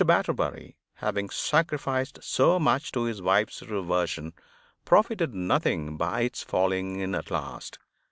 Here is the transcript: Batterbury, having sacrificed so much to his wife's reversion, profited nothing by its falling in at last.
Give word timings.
Batterbury, 0.03 0.77
having 0.95 1.29
sacrificed 1.29 2.17
so 2.23 2.57
much 2.57 2.91
to 2.93 3.03
his 3.03 3.21
wife's 3.21 3.61
reversion, 3.61 4.33
profited 4.83 5.35
nothing 5.35 5.95
by 5.95 6.21
its 6.21 6.41
falling 6.41 6.99
in 6.99 7.13
at 7.13 7.29
last. 7.29 7.77